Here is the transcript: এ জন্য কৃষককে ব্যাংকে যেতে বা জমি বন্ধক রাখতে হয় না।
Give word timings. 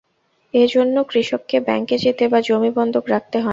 এ 0.53 0.63
জন্য 0.67 0.95
কৃষককে 1.09 1.57
ব্যাংকে 1.59 1.95
যেতে 1.97 2.23
বা 2.27 2.39
জমি 2.41 2.71
বন্ধক 2.77 3.05
রাখতে 3.07 3.37
হয় 3.37 3.43
না। 3.43 3.49